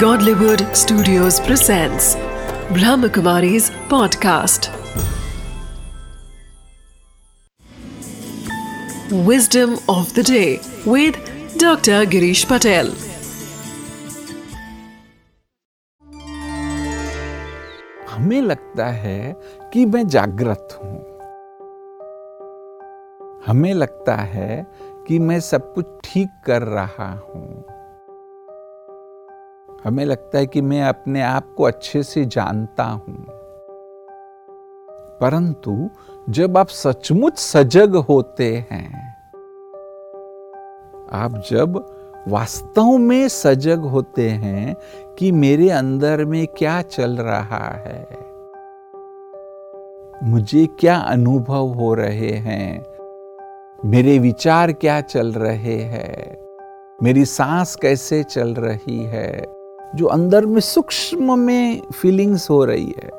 [0.00, 2.16] Godlywood Studios presents
[2.76, 4.66] Brahmakumari's podcast.
[9.24, 11.16] Wisdom of the day with
[11.56, 12.04] Dr.
[12.04, 12.92] Girish Patel.
[18.10, 19.36] हमें लगता है
[19.72, 20.98] कि मैं जागृत हूँ
[23.46, 24.66] हमें लगता है
[25.08, 27.75] कि मैं सब कुछ ठीक कर रहा हूँ
[29.86, 33.26] हमें लगता है कि मैं अपने आप को अच्छे से जानता हूँ।
[35.20, 35.90] परंतु
[36.30, 39.16] जब आप सचमुच सजग होते हैं,
[41.12, 41.84] आप जब
[42.28, 44.76] वास्तव में सजग होते हैं
[45.18, 48.06] कि मेरे अंदर में क्या चल रहा है,
[50.24, 52.84] मुझे क्या अनुभव हो रहे हैं,
[53.84, 56.36] मेरे विचार क्या चल रहे हैं,
[57.02, 59.55] मेरी सांस कैसे चल रही है
[59.94, 63.10] जो अंदर में सूक्ष्म में फीलिंग्स हो रही है।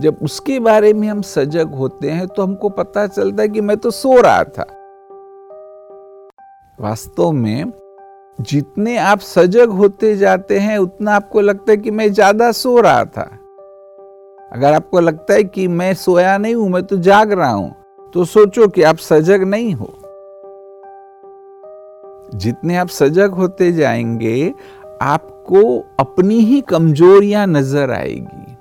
[0.00, 3.76] जब उसके बारे में हम सजग होते हैं तो हमको पता चलता है कि मैं
[3.76, 4.66] तो सो रहा था।
[6.78, 7.72] वास्तव में,
[8.38, 13.04] जितने आप सजग होते जाते हैं, उतना आपको लगता है कि मैं ज़्यादा सो रहा
[13.04, 13.30] था।
[14.52, 17.74] अगर आपको लगता है कि मैं सोया नहीं हूँ, मैं तो जाग रहा हूँ
[18.14, 19.92] तो सोचो कि आप सजग नहीं हो।
[22.34, 24.52] जितने आप सजग होते जाएँगे
[25.04, 28.52] आपको अपनी ही कमजोरियाँ नज़र आएगी।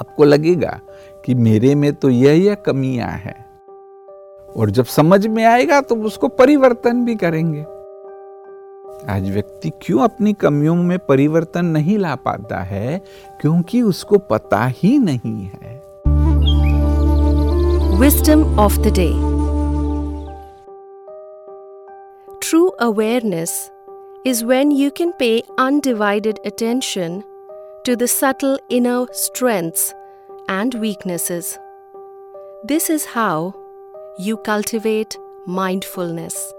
[0.00, 0.80] आपको लगेगा
[1.24, 3.44] कि मेरे में तो यह यह कमियाँ हैं।
[4.48, 7.62] और जब समझ में आएगा तो उसको परिवर्तन भी करेंगे।
[9.12, 12.98] आज व्यक्ति क्यों अपनी कमियों में परिवर्तन नहीं ला पाता है?
[13.40, 15.82] क्योंकि उसको पता ही नहीं है।
[18.00, 19.12] Wisdom of the day
[22.40, 23.50] true awareness
[24.26, 27.22] is when you can pay undivided attention
[27.84, 29.94] to the subtle inner strengths
[30.48, 31.56] and weaknesses.
[32.64, 33.54] This is how
[34.18, 35.16] you cultivate
[35.46, 36.52] mindfulness.